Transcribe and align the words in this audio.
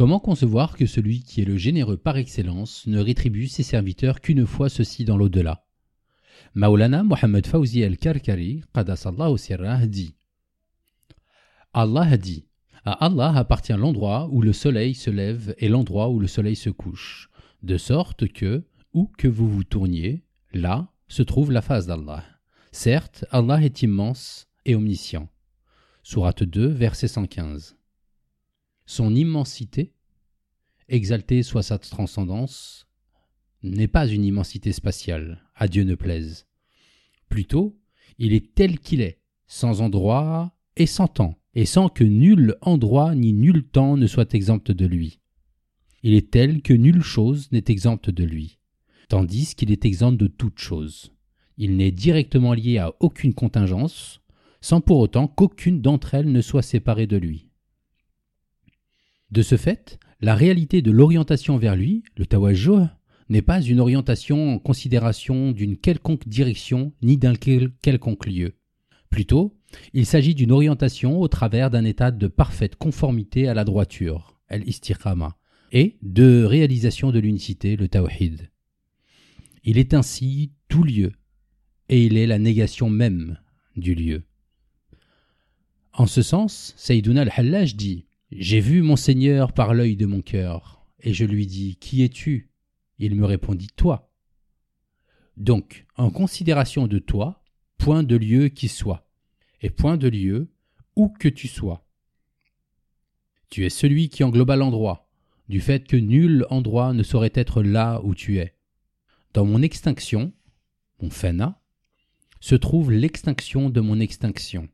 Comment 0.00 0.18
concevoir 0.18 0.78
que 0.78 0.86
celui 0.86 1.20
qui 1.20 1.42
est 1.42 1.44
le 1.44 1.58
généreux 1.58 1.98
par 1.98 2.16
excellence 2.16 2.86
ne 2.86 3.00
rétribue 3.00 3.48
ses 3.48 3.62
serviteurs 3.62 4.22
qu'une 4.22 4.46
fois 4.46 4.70
ceci 4.70 5.04
dans 5.04 5.18
l'au-delà? 5.18 5.66
Maulana 6.54 7.02
Mohamed 7.02 7.46
Fawzi 7.46 7.84
al-Karkari, 7.84 8.62
Qadasallahu 8.72 9.36
sirrah, 9.36 9.86
dit 9.86 10.14
Allah 11.74 12.16
dit 12.16 12.46
À 12.86 12.92
Allah 13.04 13.36
appartient 13.36 13.74
l'endroit 13.74 14.26
où 14.32 14.40
le 14.40 14.54
soleil 14.54 14.94
se 14.94 15.10
lève 15.10 15.54
et 15.58 15.68
l'endroit 15.68 16.08
où 16.08 16.18
le 16.18 16.28
soleil 16.28 16.56
se 16.56 16.70
couche, 16.70 17.28
de 17.62 17.76
sorte 17.76 18.26
que, 18.26 18.64
où 18.94 19.12
que 19.18 19.28
vous 19.28 19.50
vous 19.50 19.64
tourniez, 19.64 20.24
là 20.54 20.88
se 21.08 21.22
trouve 21.22 21.52
la 21.52 21.60
face 21.60 21.84
d'Allah. 21.84 22.24
Certes, 22.72 23.26
Allah 23.30 23.62
est 23.62 23.82
immense 23.82 24.48
et 24.64 24.74
omniscient. 24.74 25.28
Sourate 26.02 26.44
2, 26.44 26.68
verset 26.68 27.08
115. 27.08 27.76
Son 28.92 29.14
immensité, 29.14 29.92
exaltée 30.88 31.44
soit 31.44 31.62
sa 31.62 31.78
transcendance, 31.78 32.88
n'est 33.62 33.86
pas 33.86 34.08
une 34.08 34.24
immensité 34.24 34.72
spatiale, 34.72 35.44
à 35.54 35.68
Dieu 35.68 35.84
ne 35.84 35.94
plaise. 35.94 36.48
Plutôt, 37.28 37.78
il 38.18 38.32
est 38.32 38.52
tel 38.52 38.80
qu'il 38.80 39.00
est, 39.00 39.20
sans 39.46 39.80
endroit 39.80 40.56
et 40.74 40.86
sans 40.86 41.06
temps, 41.06 41.38
et 41.54 41.66
sans 41.66 41.88
que 41.88 42.02
nul 42.02 42.56
endroit 42.62 43.14
ni 43.14 43.32
nul 43.32 43.62
temps 43.62 43.96
ne 43.96 44.08
soit 44.08 44.34
exempt 44.34 44.72
de 44.72 44.86
lui. 44.86 45.20
Il 46.02 46.12
est 46.14 46.32
tel 46.32 46.60
que 46.60 46.74
nulle 46.74 47.02
chose 47.02 47.46
n'est 47.52 47.62
exempte 47.68 48.10
de 48.10 48.24
lui, 48.24 48.58
tandis 49.08 49.54
qu'il 49.54 49.70
est 49.70 49.84
exempt 49.84 50.18
de 50.18 50.26
toute 50.26 50.58
chose. 50.58 51.12
Il 51.58 51.76
n'est 51.76 51.92
directement 51.92 52.54
lié 52.54 52.78
à 52.78 52.92
aucune 52.98 53.34
contingence, 53.34 54.20
sans 54.60 54.80
pour 54.80 54.98
autant 54.98 55.28
qu'aucune 55.28 55.80
d'entre 55.80 56.14
elles 56.14 56.32
ne 56.32 56.40
soit 56.40 56.62
séparée 56.62 57.06
de 57.06 57.18
lui. 57.18 57.49
De 59.30 59.42
ce 59.42 59.56
fait, 59.56 59.98
la 60.20 60.34
réalité 60.34 60.82
de 60.82 60.90
l'orientation 60.90 61.56
vers 61.56 61.76
lui, 61.76 62.02
le 62.16 62.26
tawajjuh, 62.26 62.88
n'est 63.28 63.42
pas 63.42 63.62
une 63.62 63.80
orientation 63.80 64.54
en 64.54 64.58
considération 64.58 65.52
d'une 65.52 65.76
quelconque 65.76 66.28
direction 66.28 66.92
ni 67.00 67.16
d'un 67.16 67.34
quelconque 67.36 68.26
lieu. 68.26 68.56
Plutôt, 69.08 69.56
il 69.92 70.04
s'agit 70.04 70.34
d'une 70.34 70.50
orientation 70.50 71.20
au 71.20 71.28
travers 71.28 71.70
d'un 71.70 71.84
état 71.84 72.10
de 72.10 72.26
parfaite 72.26 72.74
conformité 72.74 73.48
à 73.48 73.54
la 73.54 73.64
droiture, 73.64 74.40
al-istiqama, 74.48 75.36
et 75.72 75.96
de 76.02 76.42
réalisation 76.42 77.12
de 77.12 77.20
l'unicité, 77.20 77.76
le 77.76 77.88
tawhid. 77.88 78.50
Il 79.62 79.78
est 79.78 79.94
ainsi 79.94 80.52
tout 80.68 80.82
lieu, 80.82 81.12
et 81.88 82.04
il 82.04 82.16
est 82.16 82.26
la 82.26 82.38
négation 82.40 82.90
même 82.90 83.38
du 83.76 83.94
lieu. 83.94 84.24
En 85.92 86.06
ce 86.06 86.22
sens, 86.22 86.74
Sayyiduna 86.76 87.22
al-Hallaj 87.22 87.76
dit 87.76 88.06
J'ai 88.32 88.60
vu 88.60 88.82
mon 88.82 88.94
Seigneur 88.94 89.52
par 89.52 89.74
l'œil 89.74 89.96
de 89.96 90.06
mon 90.06 90.22
cœur, 90.22 90.86
et 91.00 91.12
je 91.12 91.24
lui 91.24 91.46
dis 91.46 91.76
Qui 91.76 92.04
es-tu? 92.04 92.50
Il 92.98 93.16
me 93.16 93.24
répondit 93.24 93.70
Toi. 93.74 94.12
Donc, 95.36 95.86
en 95.96 96.10
considération 96.10 96.86
de 96.86 96.98
toi, 96.98 97.42
point 97.78 98.02
de 98.04 98.14
lieu 98.14 98.48
qui 98.48 98.68
soit, 98.68 99.08
et 99.62 99.70
point 99.70 99.96
de 99.96 100.08
lieu 100.08 100.48
où 100.94 101.08
que 101.08 101.28
tu 101.28 101.48
sois. 101.48 101.84
Tu 103.48 103.64
es 103.64 103.70
celui 103.70 104.08
qui 104.08 104.22
engloba 104.22 104.54
l'endroit, 104.54 105.08
du 105.48 105.60
fait 105.60 105.86
que 105.86 105.96
nul 105.96 106.46
endroit 106.50 106.92
ne 106.92 107.02
saurait 107.02 107.32
être 107.34 107.62
là 107.64 108.00
où 108.04 108.14
tu 108.14 108.38
es. 108.38 108.54
Dans 109.34 109.44
mon 109.44 109.60
extinction, 109.60 110.32
mon 111.02 111.10
fena, 111.10 111.60
se 112.38 112.54
trouve 112.54 112.92
l'extinction 112.92 113.70
de 113.70 113.80
mon 113.80 113.98
extinction 113.98 114.68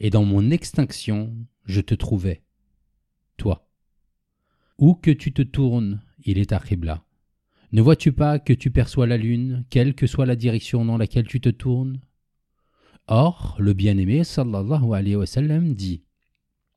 et 0.00 0.10
dans 0.10 0.24
mon 0.24 0.50
extinction, 0.50 1.32
je 1.64 1.80
te 1.80 1.94
trouvais, 1.94 2.42
Où 4.78 4.94
que 4.94 5.10
tu 5.10 5.32
te 5.32 5.42
tournes, 5.42 6.00
il 6.24 6.38
est 6.38 6.52
à. 6.52 6.60
Ne 7.72 7.80
vois-tu 7.80 8.12
pas 8.12 8.38
que 8.38 8.52
tu 8.52 8.70
perçois 8.70 9.06
la 9.06 9.16
lune, 9.16 9.64
quelle 9.70 9.94
que 9.94 10.06
soit 10.06 10.26
la 10.26 10.36
direction 10.36 10.84
dans 10.84 10.98
laquelle 10.98 11.26
tu 11.26 11.40
te 11.40 11.48
tournes? 11.48 12.00
Or, 13.06 13.56
le 13.58 13.72
bien-aimé 13.72 14.24
sallallahu 14.24 14.92
alayhi 14.94 15.16
wa 15.16 15.26
sallam 15.26 15.74
dit 15.74 16.02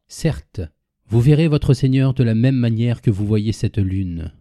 Certes, 0.07 0.61
vous 1.07 1.21
verrez 1.21 1.47
votre 1.47 1.73
Seigneur 1.73 2.13
de 2.13 2.23
la 2.23 2.35
même 2.35 2.55
manière 2.55 3.01
que 3.01 3.11
vous 3.11 3.25
voyez 3.25 3.51
cette 3.51 3.77
lune, 3.77 4.33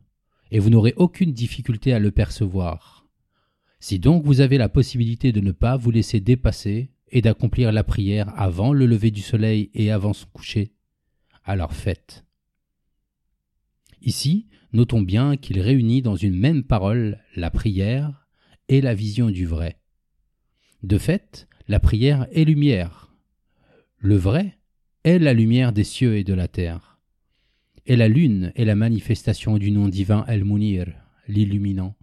et 0.50 0.58
vous 0.58 0.70
n'aurez 0.70 0.94
aucune 0.96 1.32
difficulté 1.32 1.92
à 1.92 1.98
le 1.98 2.10
percevoir. 2.10 3.06
Si 3.80 3.98
donc 3.98 4.24
vous 4.24 4.40
avez 4.40 4.58
la 4.58 4.68
possibilité 4.68 5.32
de 5.32 5.40
ne 5.40 5.52
pas 5.52 5.76
vous 5.76 5.90
laisser 5.90 6.20
dépasser, 6.20 6.90
et 7.14 7.22
d'accomplir 7.22 7.70
la 7.70 7.84
prière 7.84 8.32
avant 8.36 8.72
le 8.72 8.86
lever 8.86 9.10
du 9.10 9.22
soleil 9.22 9.70
et 9.72 9.90
avant 9.90 10.12
son 10.12 10.26
coucher, 10.32 10.72
alors 11.44 11.72
faites. 11.72 12.24
Ici, 14.02 14.48
notons 14.72 15.02
bien 15.02 15.36
qu'il 15.36 15.60
réunit 15.60 16.02
dans 16.02 16.16
une 16.16 16.36
même 16.36 16.64
parole 16.64 17.18
la 17.36 17.50
prière 17.50 18.26
et 18.68 18.80
la 18.80 18.94
vision 18.94 19.30
du 19.30 19.46
vrai. 19.46 19.78
De 20.82 20.98
fait, 20.98 21.48
la 21.68 21.80
prière 21.80 22.26
est 22.32 22.44
lumière. 22.44 23.14
Le 23.98 24.16
vrai 24.16 24.58
est 25.04 25.18
la 25.18 25.32
lumière 25.32 25.72
des 25.72 25.84
cieux 25.84 26.16
et 26.16 26.24
de 26.24 26.34
la 26.34 26.48
terre. 26.48 26.98
Et 27.86 27.96
la 27.96 28.08
lune 28.08 28.52
est 28.54 28.64
la 28.64 28.74
manifestation 28.74 29.58
du 29.58 29.70
nom 29.70 29.88
divin 29.88 30.24
El-Munir, 30.26 30.86
l'illuminant. 31.28 31.96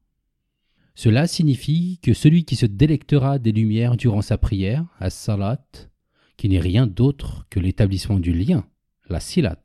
Cela 0.94 1.26
signifie 1.28 2.00
que 2.02 2.14
celui 2.14 2.44
qui 2.44 2.56
se 2.56 2.66
délectera 2.66 3.40
des 3.40 3.52
lumières 3.52 3.98
durant 3.98 4.22
sa 4.22 4.38
prière, 4.38 4.86
as-salat, 5.00 5.66
qui 6.38 6.50
n'est 6.50 6.60
rien 6.60 6.86
d'autre 6.86 7.48
que 7.50 7.60
l'établissement 7.60 8.20
du 8.20 8.34
lien, 8.34 8.66
la 9.12 9.20
silat, 9.20 9.64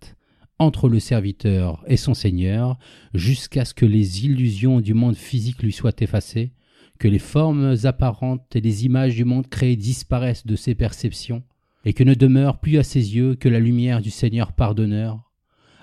entre 0.59 0.89
le 0.89 1.01
serviteur 1.01 1.85
et 1.87 1.97
son 1.97 2.15
Seigneur, 2.15 2.79
jusqu'à 3.15 3.65
ce 3.65 3.75
que 3.75 3.87
les 3.87 4.25
illusions 4.25 4.81
du 4.81 4.95
monde 4.95 5.17
physique 5.17 5.63
lui 5.63 5.73
soient 5.73 5.93
effacées, 6.01 6.53
que 6.99 7.09
les 7.09 7.19
formes 7.19 7.77
apparentes 7.85 8.57
et 8.57 8.61
les 8.61 8.87
images 8.87 9.15
du 9.15 9.25
monde 9.25 9.49
créé 9.49 9.77
disparaissent 9.77 10.47
de 10.47 10.57
ses 10.57 10.75
perceptions, 10.75 11.43
et 11.85 11.93
que 11.93 12.05
ne 12.05 12.15
demeure 12.15 12.59
plus 12.59 12.79
à 12.79 12.83
ses 12.83 13.15
yeux 13.17 13.35
que 13.35 13.49
la 13.49 13.61
lumière 13.61 14.01
du 14.01 14.11
Seigneur 14.11 14.53
pardonneur, 14.53 15.31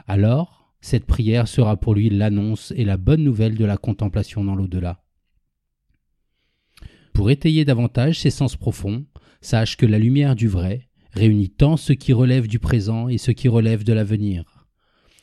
alors 0.07 0.73
cette 0.81 1.05
prière 1.05 1.47
sera 1.47 1.77
pour 1.77 1.95
lui 1.95 2.09
l'annonce 2.09 2.73
et 2.75 2.83
la 2.83 2.97
bonne 2.97 3.23
nouvelle 3.23 3.55
de 3.55 3.63
la 3.63 3.77
contemplation 3.77 4.43
dans 4.43 4.55
l'au-delà. 4.55 5.01
Pour 7.13 7.29
étayer 7.29 7.63
davantage 7.63 8.19
ses 8.19 8.31
sens 8.31 8.57
profonds, 8.57 9.05
sache 9.39 9.77
que 9.77 9.85
la 9.85 9.99
lumière 9.99 10.35
du 10.35 10.47
vrai 10.47 10.89
réunit 11.13 11.49
tant 11.49 11.77
ce 11.77 11.93
qui 11.93 12.13
relève 12.13 12.47
du 12.47 12.59
présent 12.59 13.07
et 13.07 13.17
ce 13.17 13.31
qui 13.31 13.47
relève 13.47 13.83
de 13.83 13.93
l'avenir. 13.93 14.67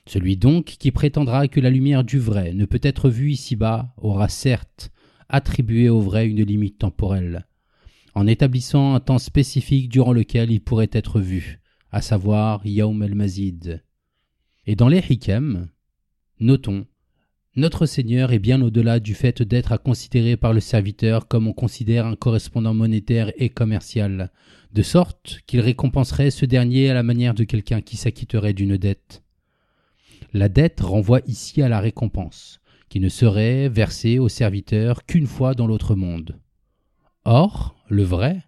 Celui 0.07 0.37
donc 0.37 0.65
qui 0.65 0.91
prétendra 0.91 1.49
que 1.49 1.61
la 1.61 1.71
lumière 1.71 2.05
du 2.05 2.19
vrai 2.19 2.53
ne 2.55 2.65
peut 2.65 2.81
être 2.83 3.11
vue 3.11 3.31
ici-bas 3.31 3.95
aura 3.99 4.29
certes 4.29 4.91
attribué 5.29 5.89
au 5.89 6.01
vrai 6.01 6.27
une 6.27 6.43
limite 6.43 6.79
temporelle, 6.79 7.47
en 8.15 8.27
établissant 8.27 8.95
un 8.95 9.01
temps 9.01 9.19
spécifique 9.19 9.89
durant 9.89 10.13
lequel 10.13 10.51
il 10.51 10.61
pourrait 10.61 10.91
être 10.93 11.21
vu, 11.21 11.61
à 11.93 12.03
savoir 12.03 12.67
Yaum 12.67 13.03
el-Mazid. 13.03 13.85
Et 14.67 14.75
dans 14.75 14.89
les 14.89 15.05
hikam, 15.09 15.69
notons 16.41 16.87
notre 17.61 17.85
Seigneur 17.85 18.33
est 18.33 18.39
bien 18.39 18.63
au-delà 18.63 19.01
du 19.01 19.15
fait 19.15 19.43
d'être 19.43 19.73
à 19.73 19.79
considérer 19.79 20.39
par 20.39 20.55
le 20.55 20.61
serviteur 20.61 21.29
comme 21.29 21.47
on 21.47 21.53
considère 21.53 22.07
un 22.07 22.17
correspondant 22.17 22.73
monétaire 22.73 23.33
et 23.37 23.51
commercial, 23.51 24.33
de 24.73 24.83
sorte 24.83 25.41
qu'il 25.47 25.61
récompenserait 25.61 26.31
ce 26.31 26.47
dernier 26.47 26.89
à 26.89 26.95
la 26.95 27.03
manière 27.03 27.35
de 27.35 27.45
quelqu'un 27.45 27.83
qui 27.83 27.99
s'acquitterait 27.99 28.55
d'une 28.55 28.79
dette. 28.79 29.23
La 30.33 30.49
dette 30.49 30.81
renvoie 30.81 31.21
ici 31.27 31.61
à 31.61 31.69
la 31.69 31.81
récompense, 31.81 32.61
qui 32.89 32.99
ne 32.99 33.11
serait 33.11 33.69
versée 33.69 34.19
au 34.19 34.31
serviteur 34.31 35.05
qu'une 35.05 35.27
fois 35.27 35.55
dans 35.55 35.67
l'autre 35.67 35.95
monde. 35.95 36.41
Or, 37.27 37.77
le 37.89 38.05
vrai 38.05 38.43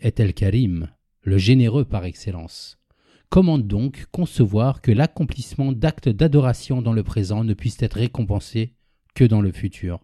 est 0.00 0.18
El 0.18 0.34
Karim, 0.34 0.88
le 1.22 1.38
généreux 1.38 1.84
par 1.84 2.04
excellence. 2.04 2.79
Comment 3.30 3.58
donc 3.58 4.06
concevoir 4.10 4.82
que 4.82 4.90
l'accomplissement 4.90 5.70
d'actes 5.70 6.08
d'adoration 6.08 6.82
dans 6.82 6.92
le 6.92 7.04
présent 7.04 7.44
ne 7.44 7.54
puisse 7.54 7.80
être 7.80 7.94
récompensé 7.94 8.74
que 9.14 9.22
dans 9.22 9.40
le 9.40 9.52
futur? 9.52 10.00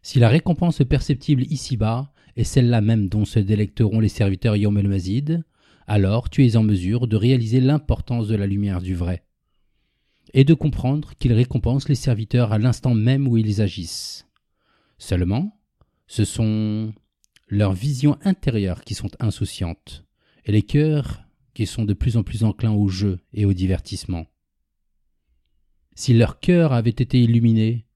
Si 0.00 0.18
la 0.18 0.30
récompense 0.30 0.82
perceptible 0.88 1.42
ici-bas 1.42 2.10
est 2.36 2.44
celle-là 2.44 2.80
même 2.80 3.10
dont 3.10 3.26
se 3.26 3.38
délecteront 3.38 4.00
les 4.00 4.08
serviteurs 4.08 4.56
Yom 4.56 4.78
el 4.78 4.88
Mazid, 4.88 5.44
alors 5.86 6.30
tu 6.30 6.46
es 6.46 6.56
en 6.56 6.62
mesure 6.62 7.06
de 7.06 7.16
réaliser 7.16 7.60
l'importance 7.60 8.26
de 8.26 8.36
la 8.36 8.46
lumière 8.46 8.80
du 8.80 8.94
vrai, 8.94 9.26
et 10.32 10.44
de 10.44 10.54
comprendre 10.54 11.12
qu'il 11.18 11.34
récompense 11.34 11.86
les 11.86 11.96
serviteurs 11.96 12.50
à 12.50 12.58
l'instant 12.58 12.94
même 12.94 13.28
où 13.28 13.36
ils 13.36 13.60
agissent. 13.60 14.26
Seulement, 14.96 15.60
ce 16.06 16.24
sont 16.24 16.94
leurs 17.48 17.74
visions 17.74 18.16
intérieures 18.24 18.80
qui 18.80 18.94
sont 18.94 19.10
insouciantes 19.20 20.03
et 20.44 20.52
les 20.52 20.62
cœurs 20.62 21.24
qui 21.54 21.66
sont 21.66 21.84
de 21.84 21.94
plus 21.94 22.16
en 22.16 22.22
plus 22.22 22.44
enclins 22.44 22.72
au 22.72 22.88
jeu 22.88 23.20
et 23.32 23.44
au 23.44 23.52
divertissement. 23.52 24.26
Si 25.94 26.12
leur 26.12 26.40
cœur 26.40 26.72
avait 26.72 26.90
été 26.90 27.20
illuminé, 27.20 27.86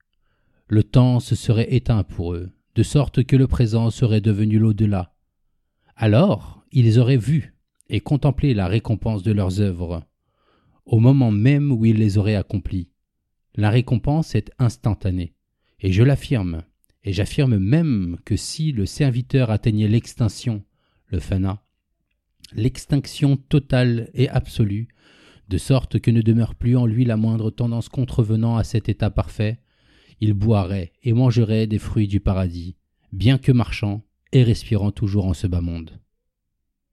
le 0.68 0.84
temps 0.84 1.18
se 1.18 1.34
serait 1.34 1.74
éteint 1.74 2.04
pour 2.04 2.34
eux, 2.34 2.50
de 2.74 2.82
sorte 2.82 3.24
que 3.24 3.36
le 3.36 3.48
présent 3.48 3.90
serait 3.90 4.20
devenu 4.20 4.58
l'au-delà. 4.58 5.14
Alors 5.96 6.64
ils 6.70 6.98
auraient 6.98 7.16
vu 7.16 7.54
et 7.88 8.00
contemplé 8.00 8.54
la 8.54 8.68
récompense 8.68 9.22
de 9.22 9.32
leurs 9.32 9.60
œuvres, 9.60 10.04
au 10.84 11.00
moment 11.00 11.30
même 11.30 11.72
où 11.72 11.84
il 11.84 11.96
les 11.96 12.18
aurait 12.18 12.36
accomplis. 12.36 12.90
La 13.54 13.70
récompense 13.70 14.34
est 14.34 14.52
instantanée, 14.58 15.34
et 15.80 15.90
je 15.90 16.02
l'affirme, 16.02 16.62
et 17.02 17.12
j'affirme 17.12 17.58
même 17.58 18.18
que 18.24 18.36
si 18.36 18.72
le 18.72 18.86
serviteur 18.86 19.50
atteignait 19.50 19.88
l'extinction, 19.88 20.62
le 21.06 21.18
fana, 21.18 21.62
l'extinction 22.52 23.36
totale 23.36 24.10
et 24.14 24.28
absolue, 24.28 24.88
de 25.48 25.58
sorte 25.58 25.98
que 25.98 26.10
ne 26.10 26.22
demeure 26.22 26.54
plus 26.54 26.76
en 26.76 26.86
lui 26.86 27.04
la 27.04 27.16
moindre 27.16 27.50
tendance 27.50 27.88
contrevenant 27.88 28.56
à 28.56 28.64
cet 28.64 28.88
état 28.88 29.10
parfait, 29.10 29.58
il 30.20 30.34
boirait 30.34 30.92
et 31.02 31.12
mangerait 31.12 31.66
des 31.66 31.78
fruits 31.78 32.08
du 32.08 32.20
paradis, 32.20 32.76
bien 33.12 33.38
que 33.38 33.52
marchant 33.52 34.02
et 34.32 34.42
respirant 34.42 34.90
toujours 34.90 35.26
en 35.26 35.34
ce 35.34 35.46
bas 35.46 35.60
monde. 35.60 36.00